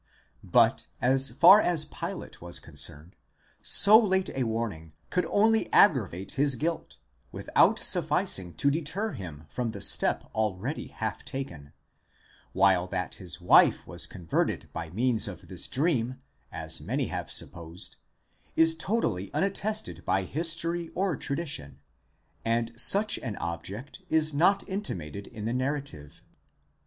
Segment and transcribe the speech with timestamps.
[0.43, 3.11] But as far as Pilate was con cerned,
[3.61, 6.97] so late a warning could only aggravate his guilt,
[7.31, 11.71] without sufficing to deter him from the step already half taken;
[12.51, 16.19] while that his wife was converted by means of this dream,
[16.51, 17.97] as many have supposed,
[18.55, 21.77] is totally unattested by his tory or tradition,
[22.43, 26.23] and such an object is not intimated in the narrative.